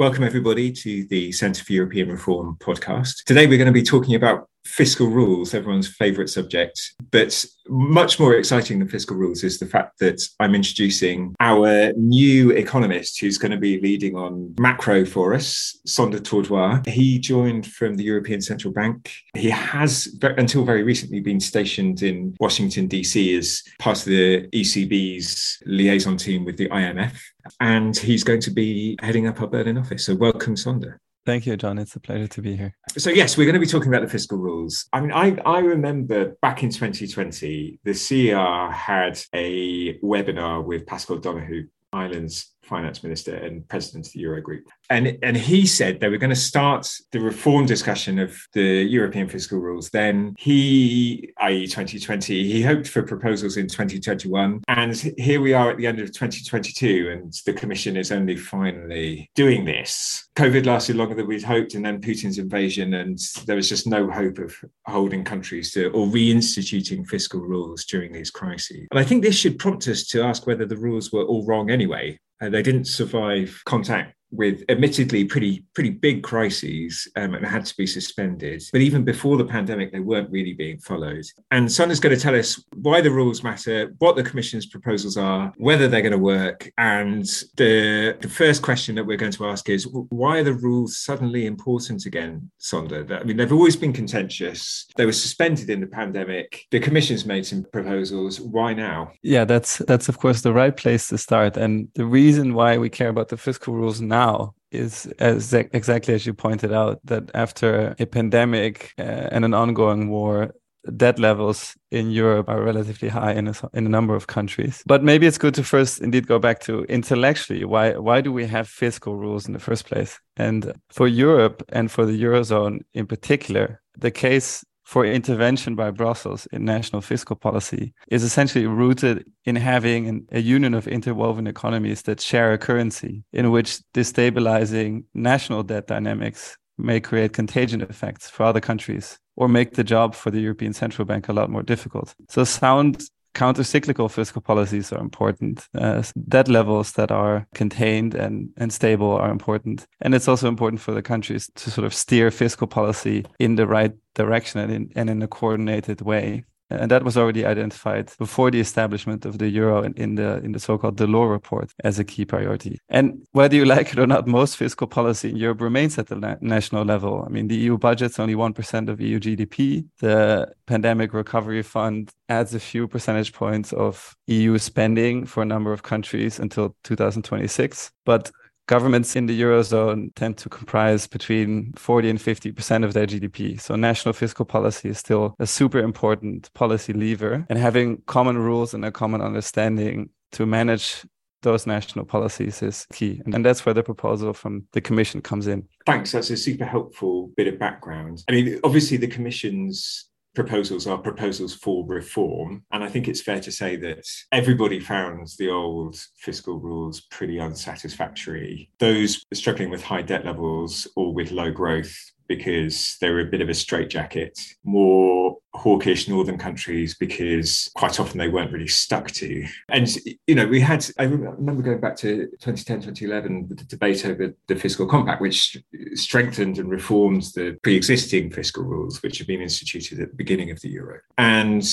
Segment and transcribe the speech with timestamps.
[0.00, 3.22] Welcome, everybody, to the Centre for European Reform podcast.
[3.24, 6.94] Today, we're going to be talking about fiscal rules, everyone's favorite subject.
[7.10, 12.50] But much more exciting than fiscal rules is the fact that I'm introducing our new
[12.50, 16.82] economist who's going to be leading on macro for us, Sander Tordoir.
[16.86, 19.12] He joined from the European Central Bank.
[19.36, 23.36] He has, until very recently, been stationed in Washington, D.C.
[23.36, 27.16] as part of the ECB's liaison team with the IMF.
[27.60, 30.06] And he's going to be heading up our Berlin office.
[30.06, 31.00] So, welcome, Sander.
[31.30, 31.78] Thank you, John.
[31.78, 32.76] It's a pleasure to be here.
[32.98, 34.88] So yes, we're going to be talking about the fiscal rules.
[34.92, 41.18] I mean, I, I remember back in 2020, the CER had a webinar with Paschal
[41.18, 44.62] Donohoe, Ireland's finance minister and president of the Eurogroup.
[44.88, 49.28] And, and he said they were going to start the reform discussion of the European
[49.28, 49.90] fiscal rules.
[49.90, 54.62] Then he, i.e., 2020, he hoped for proposals in 2021.
[54.68, 59.28] And here we are at the end of 2022, and the Commission is only finally
[59.34, 60.28] doing this.
[60.36, 64.08] COVID lasted longer than we'd hoped, and then Putin's invasion, and there was just no
[64.10, 64.54] hope of
[64.86, 68.86] holding countries to or reinstituting fiscal rules during these crises.
[68.90, 71.70] And I think this should prompt us to ask whether the rules were all wrong
[71.70, 72.18] anyway.
[72.40, 77.86] They didn't survive contact with admittedly pretty pretty big crises um, and had to be
[77.86, 78.62] suspended.
[78.72, 81.24] But even before the pandemic, they weren't really being followed.
[81.50, 85.52] And Sander's going to tell us why the rules matter, what the Commission's proposals are,
[85.58, 86.70] whether they're going to work.
[86.78, 87.24] And
[87.56, 91.46] the the first question that we're going to ask is why are the rules suddenly
[91.46, 93.06] important again, Sander?
[93.20, 94.86] I mean, they've always been contentious.
[94.96, 96.66] They were suspended in the pandemic.
[96.70, 98.40] The Commission's made some proposals.
[98.40, 99.12] Why now?
[99.22, 101.56] Yeah, that's that's of course the right place to start.
[101.56, 106.14] And the reason why we care about the fiscal rules now now is as exactly
[106.14, 110.52] as you pointed out that after a pandemic uh, and an ongoing war
[110.96, 114.82] debt levels in Europe are relatively high in a, in a number of countries.
[114.86, 118.46] But maybe it's good to first indeed go back to intellectually why why do we
[118.46, 120.18] have fiscal rules in the first place?
[120.36, 126.48] And for Europe and for the eurozone in particular, the case for intervention by Brussels
[126.50, 132.20] in national fiscal policy is essentially rooted in having a union of interwoven economies that
[132.20, 138.60] share a currency in which destabilizing national debt dynamics may create contagion effects for other
[138.60, 142.12] countries or make the job for the European Central Bank a lot more difficult.
[142.28, 143.00] So sound
[143.40, 145.66] counter-cyclical fiscal policies are important.
[145.74, 149.86] Uh, debt levels that are contained and, and stable are important.
[150.02, 153.66] And it's also important for the countries to sort of steer fiscal policy in the
[153.66, 158.50] right direction and in, and in a coordinated way and that was already identified before
[158.50, 162.04] the establishment of the euro in, in the in the so-called Delors report as a
[162.04, 162.78] key priority.
[162.88, 166.16] And whether you like it or not, most fiscal policy in Europe remains at the
[166.16, 167.24] na national level.
[167.26, 169.84] I mean, the EU budget's only one percent of EU GDP.
[170.00, 175.72] The pandemic recovery fund adds a few percentage points of EU spending for a number
[175.72, 178.30] of countries until 2026, but
[178.70, 183.60] governments in the eurozone tend to comprise between 40 and 50% of their GDP.
[183.60, 188.72] So national fiscal policy is still a super important policy lever and having common rules
[188.72, 191.04] and a common understanding to manage
[191.42, 193.20] those national policies is key.
[193.24, 195.66] And that's where the proposal from the Commission comes in.
[195.84, 196.12] Thanks.
[196.12, 198.22] That's a super helpful bit of background.
[198.28, 202.64] I mean, obviously, the Commission's proposals are proposals for reform.
[202.70, 207.40] And I think it's fair to say that everybody found the old fiscal rules pretty
[207.40, 208.70] unsatisfactory.
[208.78, 211.94] Those struggling with high debt levels or with low growth
[212.30, 218.18] because they were a bit of a straitjacket, more hawkish northern countries because quite often
[218.18, 219.44] they weren't really stuck to.
[219.68, 219.88] And,
[220.28, 224.54] you know, we had, I remember going back to 2010, 2011, the debate over the
[224.54, 225.60] fiscal compact, which
[225.94, 230.52] strengthened and reformed the pre existing fiscal rules, which had been instituted at the beginning
[230.52, 231.00] of the euro.
[231.18, 231.64] And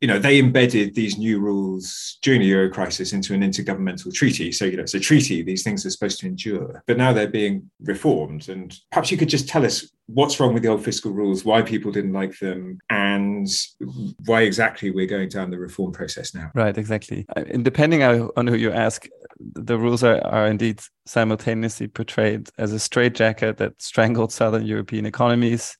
[0.00, 4.52] you know, they embedded these new rules during the euro crisis into an intergovernmental treaty.
[4.52, 7.28] So, you know, it's a treaty, these things are supposed to endure, but now they're
[7.28, 8.48] being reformed.
[8.48, 11.62] And perhaps you could just tell us what's wrong with the old fiscal rules, why
[11.62, 13.48] people didn't like them, and
[14.26, 16.50] why exactly we're going down the reform process now.
[16.54, 17.24] Right, exactly.
[17.34, 19.08] And depending on who you ask,
[19.38, 25.78] the rules are, are indeed simultaneously portrayed as a straitjacket that strangled Southern European economies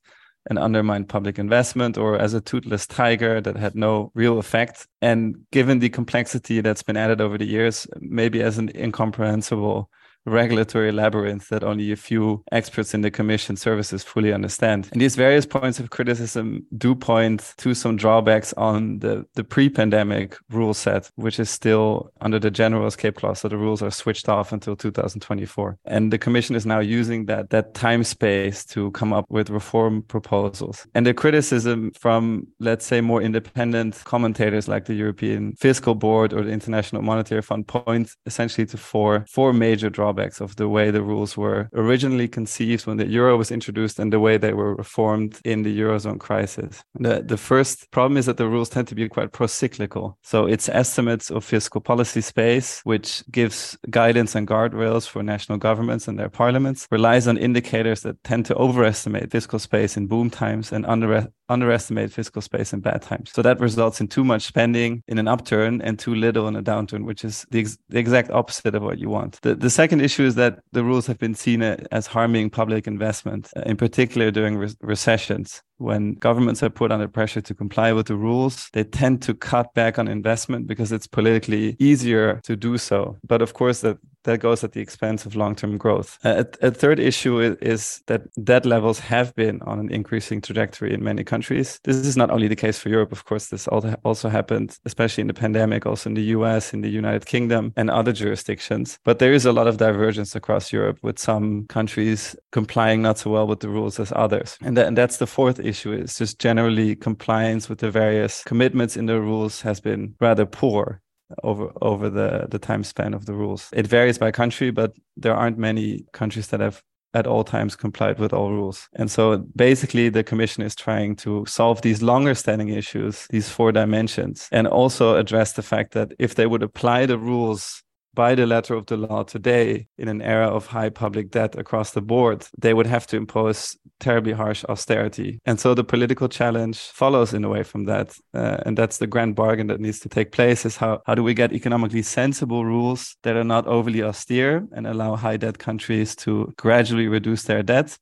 [0.49, 4.87] and undermined public investment or as a toothless tiger that had no real effect.
[5.01, 9.89] And given the complexity that's been added over the years, maybe as an incomprehensible
[10.25, 14.89] regulatory labyrinth that only a few experts in the Commission services fully understand.
[14.91, 19.69] And these various points of criticism do point to some drawbacks on the, the pre
[19.69, 23.39] pandemic rule set, which is still under the general escape clause.
[23.39, 25.77] So the rules are switched off until 2024.
[25.85, 30.01] And the Commission is now using that, that time space to come up with reform
[30.03, 30.87] proposals.
[30.95, 36.43] And the criticism from, let's say, more independent commentators like the European Fiscal Board or
[36.43, 41.01] the International Monetary Fund points essentially to four, four major drawbacks of the way the
[41.01, 45.39] rules were originally conceived when the euro was introduced and the way they were reformed
[45.43, 46.83] in the Eurozone crisis.
[46.95, 50.17] The, the first problem is that the rules tend to be quite pro-cyclical.
[50.23, 56.07] So it's estimates of fiscal policy space, which gives guidance and guardrails for national governments
[56.07, 60.71] and their parliaments, relies on indicators that tend to overestimate fiscal space in boom times
[60.71, 63.31] and under, underestimate fiscal space in bad times.
[63.33, 66.63] So that results in too much spending in an upturn and too little in a
[66.63, 69.39] downturn, which is the, ex- the exact opposite of what you want.
[69.41, 73.49] The, the second issue is that the rules have been seen as harming public investment,
[73.55, 78.07] uh, in particular during re- recessions when governments are put under pressure to comply with
[78.07, 82.77] the rules, they tend to cut back on investment because it's politically easier to do
[82.77, 83.17] so.
[83.27, 86.19] But of course, that that goes at the expense of long-term growth.
[86.23, 90.93] A, a, third issue is, is, that debt levels have been on an increasing trajectory
[90.93, 91.79] in many countries.
[91.83, 93.47] This is not only the case for Europe, of course.
[93.47, 97.71] This also happened, especially in the pandemic, also in the U.S., in the United Kingdom,
[97.75, 98.99] and other jurisdictions.
[99.03, 103.29] But there is a lot of divergence across Europe, with some countries complying not so
[103.29, 104.57] well with the rules as others.
[104.61, 109.05] And, and that's the fourth issue is just generally compliance with the various commitments in
[109.05, 111.01] the rules has been rather poor
[111.43, 113.69] over over the the time span of the rules.
[113.73, 116.81] It varies by country, but there aren't many countries that have
[117.15, 118.89] at all times complied with all rules.
[118.93, 123.71] And so basically the commission is trying to solve these longer standing issues, these four
[123.71, 127.81] dimensions, and also address the fact that if they would apply the rules
[128.15, 131.91] by the letter of the law today in an era of high public debt across
[131.91, 135.39] the board, they would have to impose terribly harsh austerity.
[135.45, 138.15] And so the political challenge follows in a way from that.
[138.33, 141.23] Uh, and that's the grand bargain that needs to take place is how, how do
[141.23, 146.15] we get economically sensible rules that are not overly austere and allow high debt countries
[146.15, 147.97] to gradually reduce their debt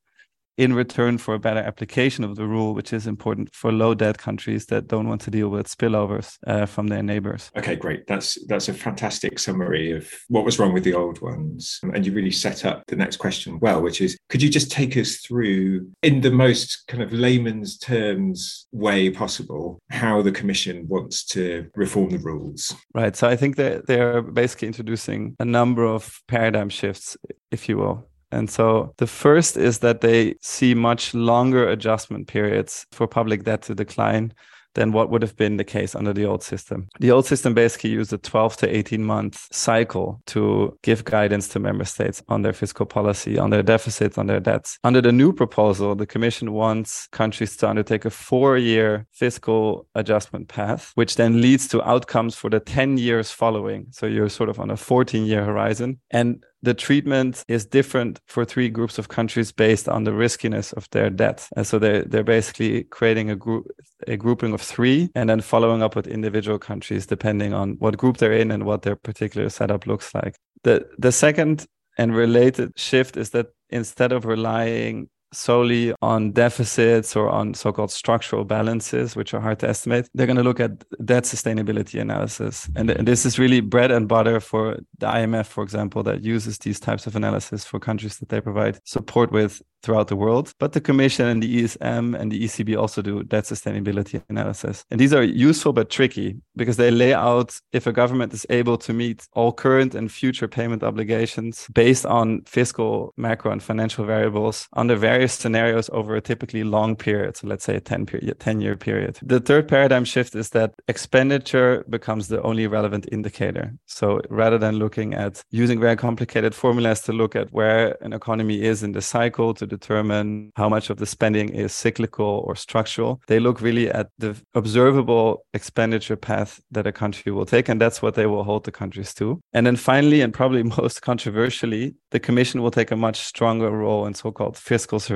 [0.58, 4.18] in return for a better application of the rule, which is important for low debt
[4.18, 7.50] countries that don't want to deal with spillovers uh, from their neighbors.
[7.58, 8.06] Okay, great.
[8.08, 12.14] That's that's a fantastic summary of what was wrong with the old ones, and you
[12.14, 15.90] really set up the next question well, which is, could you just take us through,
[16.02, 22.10] in the most kind of layman's terms way possible, how the Commission wants to reform
[22.10, 22.76] the rules?
[22.94, 23.16] Right.
[23.16, 27.18] So I think that they're basically introducing a number of paradigm shifts,
[27.52, 28.08] if you will.
[28.34, 33.62] And so the first is that they see much longer adjustment periods for public debt
[33.64, 34.34] to decline
[34.76, 36.88] than what would have been the case under the old system.
[37.00, 41.60] The old system basically used a 12 to 18 month cycle to give guidance to
[41.60, 44.80] member states on their fiscal policy, on their deficits, on their debts.
[44.84, 50.48] Under the new proposal, the Commission wants countries to undertake a four year fiscal adjustment
[50.48, 53.88] path, which then leads to outcomes for the 10 years following.
[53.92, 56.00] So you're sort of on a 14 year horizon.
[56.12, 60.90] And the treatment is different for three groups of countries based on the riskiness of
[60.92, 61.48] their debt.
[61.56, 63.68] And so they're, they're basically creating a group,
[64.08, 68.18] a grouping of three and then following up with individual countries depending on what group
[68.18, 70.36] they're in and what their particular setup looks like.
[70.64, 71.66] The, the second
[71.98, 78.46] and related shift is that instead of relying solely on deficits or on so-called structural
[78.46, 80.10] balances, which are hard to estimate.
[80.14, 82.70] They're going to look at debt sustainability analysis.
[82.76, 86.58] And, and this is really bread and butter for the IMF, for example, that uses
[86.60, 90.54] these types of analysis for countries that they provide support with throughout the world.
[90.60, 94.86] But the Commission and the ESM and the ECB also do debt sustainability analysis.
[94.90, 98.78] And these are useful but tricky because they lay out if a government is able
[98.78, 104.68] to meet all current and future payment obligations based on fiscal, macro, and financial variables
[104.74, 107.38] under various scenarios over a typically long period.
[107.38, 109.20] So let's say a 10, period, 10 year period.
[109.22, 113.74] The third paradigm shift is that expenditure becomes the only relevant indicator.
[113.86, 118.62] So rather than looking at using very complicated formulas to look at where an economy
[118.62, 123.22] is in the cycle to determine how much of the spending is cyclical or structural.
[123.28, 128.02] They look really at the observable expenditure path that a country will take, and that's
[128.02, 129.40] what they will hold the countries to.
[129.54, 134.06] And then finally, and probably most controversially, the Commission will take a much stronger role
[134.06, 135.13] in so called fiscal surveillance.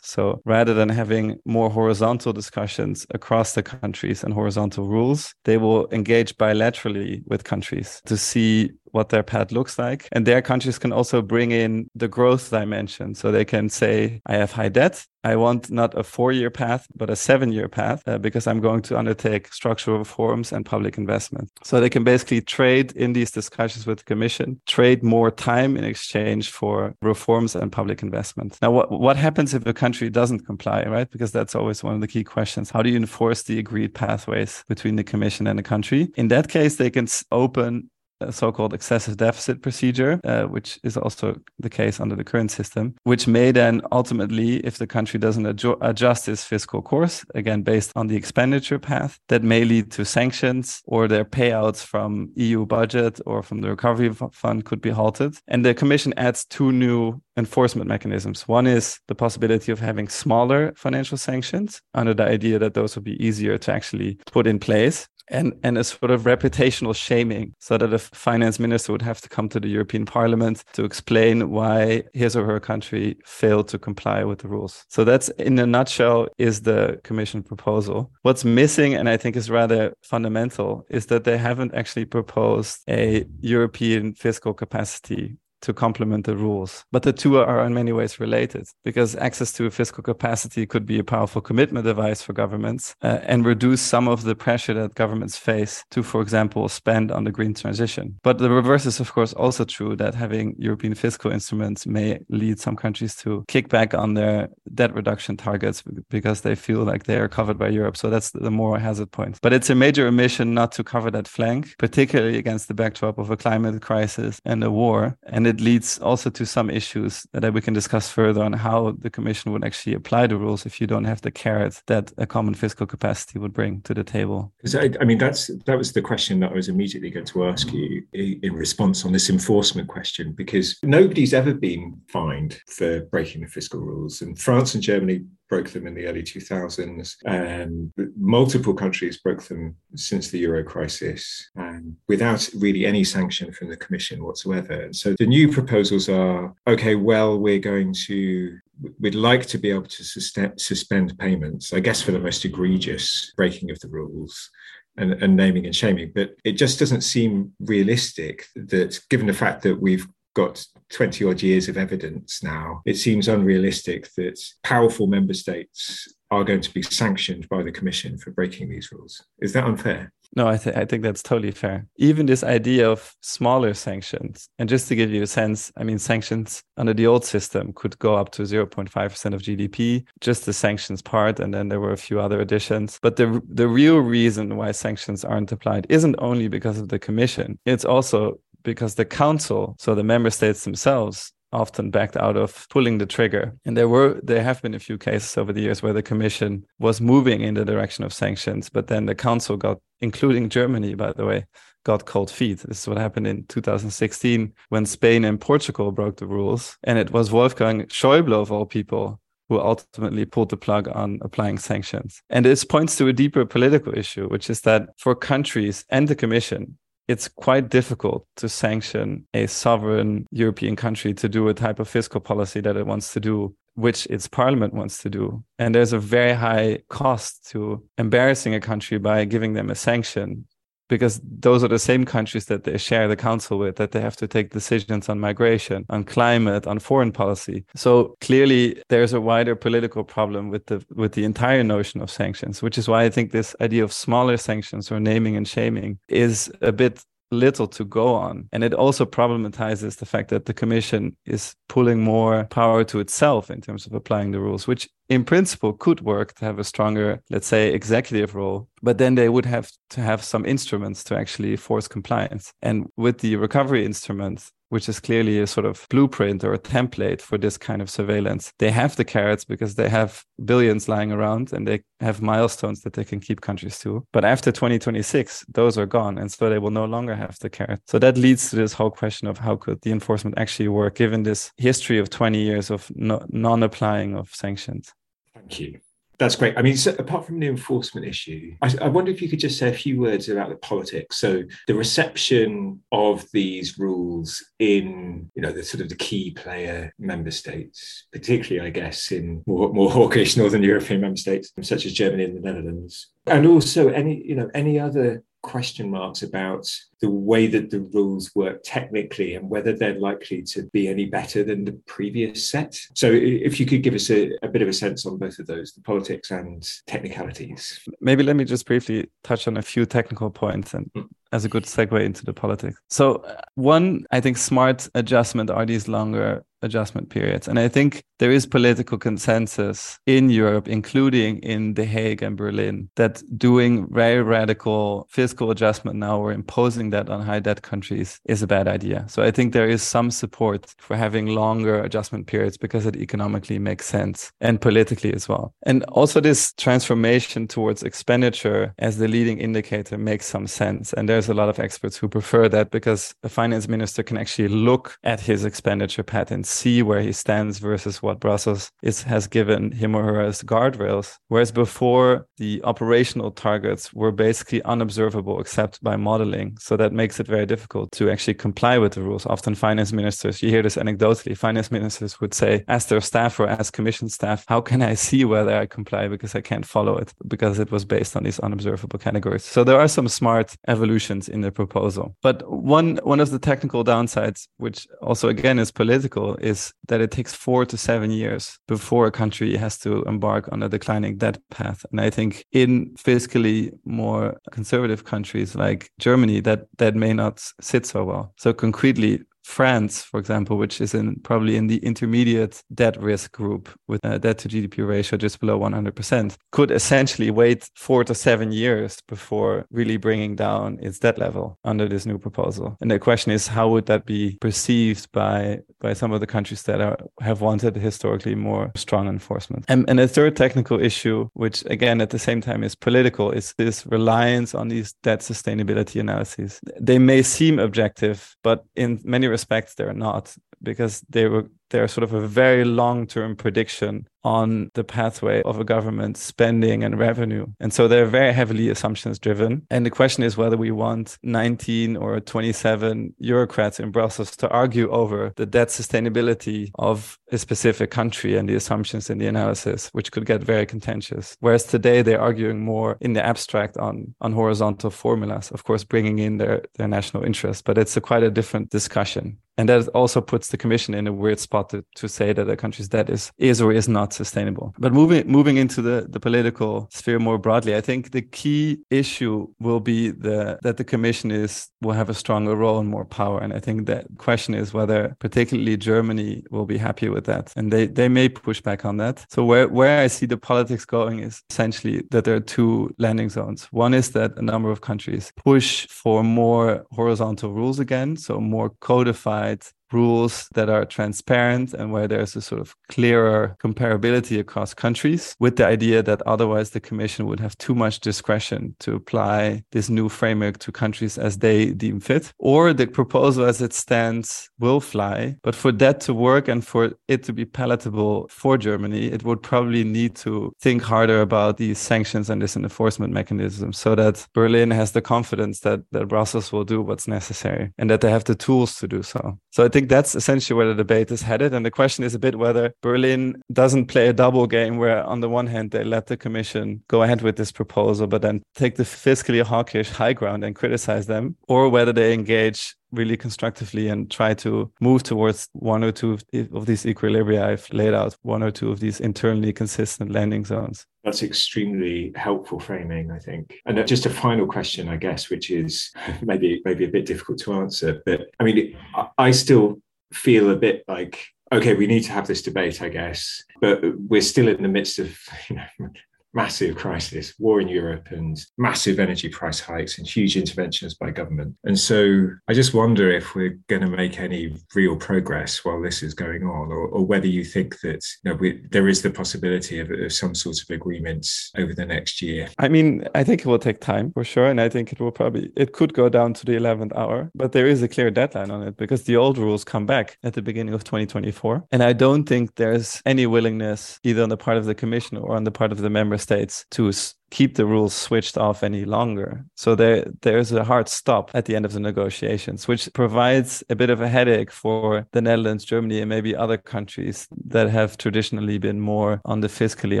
[0.02, 5.88] So rather than having more horizontal discussions across the countries and horizontal rules, they will
[5.90, 10.08] engage bilaterally with countries to see what their path looks like.
[10.12, 13.14] And their countries can also bring in the growth dimension.
[13.14, 15.06] So they can say, I have high debt.
[15.22, 18.60] I want not a four year path, but a seven year path uh, because I'm
[18.60, 21.50] going to undertake structural reforms and public investment.
[21.62, 25.84] So they can basically trade in these discussions with the Commission, trade more time in
[25.84, 28.58] exchange for reforms and public investment.
[28.62, 31.10] Now, what, what happens if a country doesn't comply, right?
[31.10, 32.70] Because that's always one of the key questions.
[32.70, 36.08] How do you enforce the agreed pathways between the Commission and the country?
[36.16, 37.90] In that case, they can open
[38.30, 43.26] so-called excessive deficit procedure, uh, which is also the case under the current system, which
[43.26, 48.08] may then ultimately, if the country doesn't adju- adjust its fiscal course, again based on
[48.08, 53.42] the expenditure path, that may lead to sanctions or their payouts from EU budget or
[53.42, 55.36] from the recovery fund could be halted.
[55.48, 58.46] And the Commission adds two new enforcement mechanisms.
[58.46, 63.04] One is the possibility of having smaller financial sanctions under the idea that those would
[63.04, 67.78] be easier to actually put in place and and a sort of reputational shaming so
[67.78, 72.02] that a finance minister would have to come to the European Parliament to explain why
[72.12, 74.84] his or her country failed to comply with the rules.
[74.88, 78.10] So that's in a nutshell is the commission proposal.
[78.22, 83.24] What's missing and I think is rather fundamental is that they haven't actually proposed a
[83.40, 86.84] European fiscal capacity to complement the rules.
[86.92, 90.86] But the two are in many ways related because access to a fiscal capacity could
[90.86, 94.94] be a powerful commitment device for governments uh, and reduce some of the pressure that
[94.94, 98.18] governments face to, for example, spend on the green transition.
[98.22, 102.58] But the reverse is, of course, also true that having European fiscal instruments may lead
[102.58, 107.18] some countries to kick back on their debt reduction targets because they feel like they
[107.18, 107.96] are covered by Europe.
[107.96, 109.38] So that's the moral hazard point.
[109.42, 113.30] But it's a major omission not to cover that flank, particularly against the backdrop of
[113.30, 115.16] a climate crisis and a war.
[115.24, 119.10] And it leads also to some issues that we can discuss further on how the
[119.10, 122.54] Commission would actually apply the rules if you don't have the carrot that a common
[122.54, 124.52] fiscal capacity would bring to the table.
[124.74, 127.72] I, I mean, that's that was the question that I was immediately going to ask
[127.72, 133.48] you in response on this enforcement question, because nobody's ever been fined for breaking the
[133.48, 137.16] fiscal rules, and France and Germany broke them in the early 2000s.
[137.26, 143.68] And multiple countries broke them since the euro crisis and without really any sanction from
[143.68, 144.88] the Commission whatsoever.
[144.92, 148.56] So the new proposals are okay, well, we're going to
[148.98, 153.70] we'd like to be able to suspend payments, I guess, for the most egregious breaking
[153.70, 154.50] of the rules.
[154.96, 159.62] And, and, naming and shaming, but it just doesn't seem realistic that, given the fact
[159.62, 165.34] that we've got 20 odd years of evidence now, it seems unrealistic that powerful member
[165.34, 169.24] states are going to be sanctioned by the Commission for breaking these rules.
[169.40, 170.12] Is that unfair?
[170.36, 171.88] No, I, th- I think that's totally fair.
[171.96, 175.98] Even this idea of smaller sanctions, and just to give you a sense, I mean,
[175.98, 181.02] sanctions under the old system could go up to 0.5% of GDP, just the sanctions
[181.02, 183.00] part, and then there were a few other additions.
[183.02, 187.58] But the the real reason why sanctions aren't applied isn't only because of the Commission;
[187.66, 192.98] it's also because the council, so the member states themselves, often backed out of pulling
[192.98, 193.56] the trigger.
[193.64, 196.64] And there were there have been a few cases over the years where the commission
[196.78, 201.12] was moving in the direction of sanctions, but then the council got including Germany, by
[201.12, 201.46] the way,
[201.84, 202.60] got cold feet.
[202.60, 206.78] This is what happened in 2016 when Spain and Portugal broke the rules.
[206.84, 211.58] And it was Wolfgang Schäuble of all people who ultimately pulled the plug on applying
[211.58, 212.22] sanctions.
[212.30, 216.14] And this points to a deeper political issue, which is that for countries and the
[216.14, 216.78] Commission,
[217.10, 222.20] it's quite difficult to sanction a sovereign European country to do a type of fiscal
[222.20, 225.42] policy that it wants to do, which its parliament wants to do.
[225.58, 230.46] And there's a very high cost to embarrassing a country by giving them a sanction
[230.90, 234.16] because those are the same countries that they share the council with that they have
[234.16, 237.64] to take decisions on migration on climate on foreign policy.
[237.74, 242.62] So clearly there's a wider political problem with the with the entire notion of sanctions
[242.62, 246.50] which is why i think this idea of smaller sanctions or naming and shaming is
[246.60, 248.48] a bit little to go on.
[248.52, 253.50] And it also problematizes the fact that the commission is pulling more power to itself
[253.50, 257.22] in terms of applying the rules, which in principle could work to have a stronger,
[257.30, 258.68] let's say, executive role.
[258.82, 262.52] But then they would have to have some instruments to actually force compliance.
[262.62, 267.20] And with the recovery instruments, which is clearly a sort of blueprint or a template
[267.20, 268.52] for this kind of surveillance.
[268.58, 272.94] They have the carrots because they have billions lying around and they have milestones that
[272.94, 274.06] they can keep countries to.
[274.12, 276.18] But after 2026, those are gone.
[276.18, 277.82] And so they will no longer have the carrot.
[277.86, 281.24] So that leads to this whole question of how could the enforcement actually work given
[281.24, 284.92] this history of 20 years of no, non applying of sanctions?
[285.34, 285.80] Thank you.
[286.20, 286.58] That's great.
[286.58, 289.58] I mean, so apart from the enforcement issue, I, I, wonder if you could just
[289.58, 291.16] say a few words about the politics.
[291.16, 296.92] So, the reception of these rules in, you know, the sort of the key player
[296.98, 301.94] member states, particularly, I guess, in more, more hawkish Northern European member states, such as
[301.94, 306.70] Germany and the Netherlands, and also any, you know, any other question marks about
[307.00, 311.42] the way that the rules work technically and whether they're likely to be any better
[311.42, 312.78] than the previous set.
[312.94, 315.46] So, if you could give us a, a bit of a sense on both of
[315.46, 317.80] those, the politics and technicalities.
[318.00, 321.08] Maybe let me just briefly touch on a few technical points and mm.
[321.32, 322.78] as a good segue into the politics.
[322.88, 327.48] So, uh, one, I think, smart adjustment are these longer adjustment periods.
[327.48, 332.90] And I think there is political consensus in Europe, including in The Hague and Berlin,
[332.96, 338.42] that doing very radical fiscal adjustment now or imposing that on high debt countries is
[338.42, 339.06] a bad idea.
[339.08, 343.58] So I think there is some support for having longer adjustment periods because it economically
[343.58, 345.54] makes sense and politically as well.
[345.62, 350.92] And also this transformation towards expenditure as the leading indicator makes some sense.
[350.92, 354.48] And there's a lot of experts who prefer that because a finance minister can actually
[354.48, 359.72] look at his expenditure patterns see where he stands versus what Brussels is, has given
[359.72, 361.16] him or her as guardrails.
[361.28, 366.56] Whereas before, the operational targets were basically unobservable except by modeling.
[366.58, 369.26] So that makes it very difficult to actually comply with the rules.
[369.26, 373.48] Often, finance ministers, you hear this anecdotally, finance ministers would say, ask their staff or
[373.48, 377.12] ask commission staff, how can I see whether I comply because I can't follow it
[377.26, 379.44] because it was based on these unobservable categories.
[379.44, 382.16] So there are some smart evolutions in the proposal.
[382.22, 387.10] But one, one of the technical downsides, which also again is political, is that it
[387.10, 391.38] takes four to seven years before a country has to embark on a declining debt
[391.50, 391.84] path.
[391.90, 397.86] And I think in fiscally more conservative countries like Germany, that that may not sit
[397.86, 398.32] so well.
[398.36, 403.68] So concretely, France, for example, which is in probably in the intermediate debt risk group
[403.88, 408.52] with a debt to GDP ratio just below 100%, could essentially wait four to seven
[408.52, 412.76] years before really bringing down its debt level under this new proposal.
[412.80, 416.62] And the question is, how would that be perceived by by some of the countries
[416.64, 419.64] that are, have wanted historically more strong enforcement?
[419.68, 423.54] And, and a third technical issue, which again at the same time is political, is
[423.56, 426.60] this reliance on these debt sustainability analyses.
[426.78, 432.04] They may seem objective, but in many respects they're not because they were they're sort
[432.04, 437.46] of a very long term prediction on the pathway of a government spending and revenue.
[437.60, 439.66] And so they're very heavily assumptions driven.
[439.70, 444.90] And the question is whether we want 19 or 27 bureaucrats in Brussels to argue
[444.90, 450.12] over the debt sustainability of a specific country and the assumptions in the analysis, which
[450.12, 451.36] could get very contentious.
[451.40, 456.18] Whereas today they're arguing more in the abstract on, on horizontal formulas, of course, bringing
[456.18, 457.64] in their, their national interest.
[457.64, 459.38] But it's a quite a different discussion.
[459.56, 462.56] And that also puts the commission in a weird spot to, to say that a
[462.56, 464.74] country's debt is, is or is not sustainable.
[464.78, 469.48] But moving moving into the, the political sphere more broadly, I think the key issue
[469.58, 473.40] will be the that the commission is will have a stronger role and more power.
[473.40, 477.52] And I think that question is whether particularly Germany will be happy with that.
[477.56, 479.24] And they, they may push back on that.
[479.30, 483.30] So where, where I see the politics going is essentially that there are two landing
[483.30, 483.64] zones.
[483.70, 488.70] One is that a number of countries push for more horizontal rules again, so more
[488.80, 495.34] codified rules that are transparent and where there's a sort of clearer comparability across countries
[495.38, 499.88] with the idea that otherwise the commission would have too much discretion to apply this
[499.88, 504.80] new framework to countries as they deem fit or the proposal as it stands will
[504.80, 505.36] fly.
[505.42, 509.42] But for that to work and for it to be palatable for germany it would
[509.42, 514.70] probably need to think harder about these sanctions and this enforcement mechanism so that berlin
[514.70, 518.34] has the confidence that, that brussels will do what's necessary and that they have the
[518.34, 519.38] tools to do so.
[519.50, 521.54] So i think think that's essentially where the debate is headed.
[521.54, 525.20] And the question is a bit whether Berlin doesn't play a double game where, on
[525.20, 528.76] the one hand, they let the Commission go ahead with this proposal, but then take
[528.76, 534.10] the fiscally hawkish high ground and criticize them, or whether they engage really constructively and
[534.10, 536.18] try to move towards one or two
[536.52, 540.86] of these equilibria I've laid out, one or two of these internally consistent landing zones.
[541.04, 543.60] That's extremely helpful framing, I think.
[543.64, 547.54] And just a final question, I guess, which is maybe maybe a bit difficult to
[547.54, 548.76] answer, but I mean,
[549.18, 549.80] I still
[550.12, 554.20] feel a bit like okay, we need to have this debate, I guess, but we're
[554.20, 555.90] still in the midst of you know,
[556.32, 561.54] massive crisis, war in Europe, and massive energy price hikes and huge interventions by government.
[561.64, 566.02] And so I just wonder if we're going to make any real progress while this
[566.02, 569.10] is going on, or, or whether you think that you know, we, there is the
[569.10, 572.48] possibility of, of some sort of agreements over the next year.
[572.58, 574.46] I mean, I think it will take time for sure.
[574.46, 577.52] And I think it will probably, it could go down to the 11th hour, but
[577.52, 580.42] there is a clear deadline on it because the old rules come back at the
[580.42, 581.64] beginning of 2024.
[581.72, 585.34] And I don't think there's any willingness either on the part of the commission or
[585.34, 586.92] on the part of the member states to
[587.30, 589.44] keep the rules switched off any longer.
[589.54, 593.76] So there there's a hard stop at the end of the negotiations, which provides a
[593.76, 598.58] bit of a headache for the Netherlands, Germany, and maybe other countries that have traditionally
[598.58, 600.00] been more on the fiscally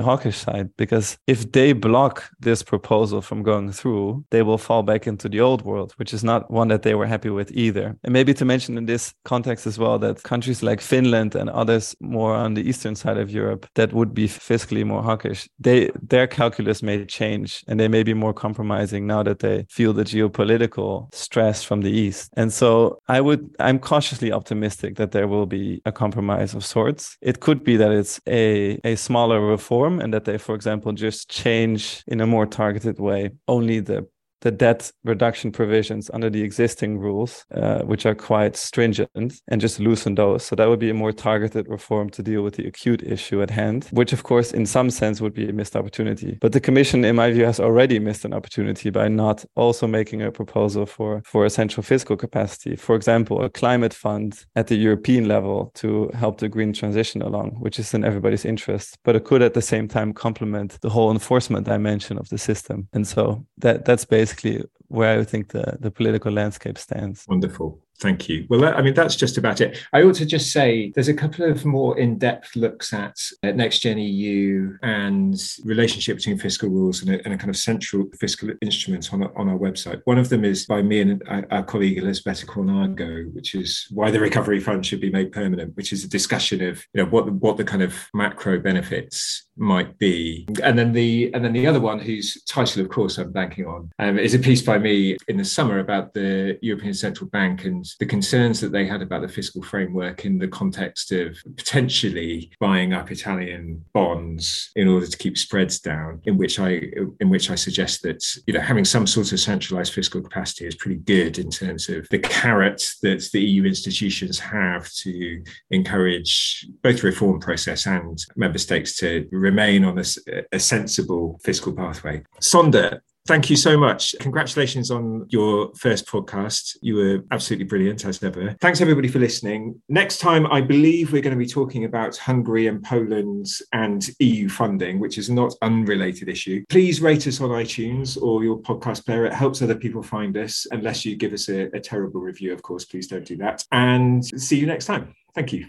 [0.00, 0.70] hawkish side.
[0.76, 5.40] Because if they block this proposal from going through, they will fall back into the
[5.40, 7.96] old world, which is not one that they were happy with either.
[8.04, 11.94] And maybe to mention in this context as well that countries like Finland and others
[12.00, 16.26] more on the eastern side of Europe that would be fiscally more hawkish, they their
[16.26, 21.12] calculus may change and they may be more compromising now that they feel the geopolitical
[21.14, 22.30] stress from the east.
[22.36, 27.16] And so I would I'm cautiously optimistic that there will be a compromise of sorts.
[27.20, 31.30] It could be that it's a a smaller reform and that they, for example, just
[31.30, 34.06] change in a more targeted way only the
[34.40, 39.80] the debt reduction provisions under the existing rules, uh, which are quite stringent, and just
[39.80, 40.44] loosen those.
[40.44, 43.50] So that would be a more targeted reform to deal with the acute issue at
[43.50, 46.38] hand, which, of course, in some sense would be a missed opportunity.
[46.40, 50.22] But the Commission, in my view, has already missed an opportunity by not also making
[50.22, 52.76] a proposal for, for a central fiscal capacity.
[52.76, 57.56] For example, a climate fund at the European level to help the green transition along,
[57.60, 58.98] which is in everybody's interest.
[59.04, 62.88] But it could at the same time complement the whole enforcement dimension of the system.
[62.92, 67.24] And so that that's basically basically where I think the, the political landscape stands.
[67.28, 67.80] Wonderful.
[68.00, 68.46] Thank you.
[68.48, 69.78] Well, I mean, that's just about it.
[69.92, 73.50] I ought to just say there's a couple of more in depth looks at uh,
[73.50, 78.06] Next Gen EU and relationship between fiscal rules and a, and a kind of central
[78.18, 80.00] fiscal instrument on, on our website.
[80.04, 84.18] One of them is by me and our colleague Elizabeth Cornago, which is why the
[84.18, 87.58] recovery fund should be made permanent, which is a discussion of you know what what
[87.58, 90.48] the kind of macro benefits might be.
[90.62, 93.90] And then the and then the other one, whose title, of course, I'm banking on,
[93.98, 97.84] um, is a piece by me in the summer about the European Central Bank and
[98.00, 102.94] the concerns that they had about the fiscal framework in the context of potentially buying
[102.94, 106.20] up Italian bonds in order to keep spreads down.
[106.24, 106.80] In which I
[107.20, 110.74] in which I suggest that you know having some sort of centralized fiscal capacity is
[110.74, 117.02] pretty good in terms of the carrot that the EU institutions have to encourage both
[117.02, 120.04] reform process and member states to remain on a,
[120.52, 122.22] a sensible fiscal pathway.
[122.40, 124.14] Sander, Thank you so much.
[124.18, 126.76] Congratulations on your first podcast.
[126.80, 128.56] You were absolutely brilliant as ever.
[128.60, 129.80] Thanks everybody for listening.
[129.88, 134.48] Next time, I believe we're going to be talking about Hungary and Poland and EU
[134.48, 136.64] funding, which is not unrelated issue.
[136.70, 139.26] Please rate us on iTunes or your podcast player.
[139.26, 140.66] It helps other people find us.
[140.72, 143.64] Unless you give us a, a terrible review, of course, please don't do that.
[143.70, 145.14] And see you next time.
[145.34, 145.66] Thank you.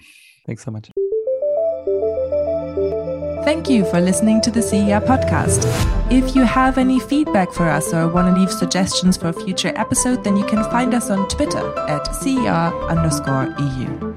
[0.48, 0.90] Thanks so much.
[3.44, 5.66] Thank you for listening to the CER podcast.
[6.12, 9.74] If you have any feedback for us or want to leave suggestions for a future
[9.76, 14.11] episode, then you can find us on Twitter at CER underscore EU.